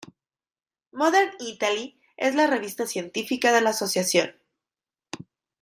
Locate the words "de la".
3.53-3.69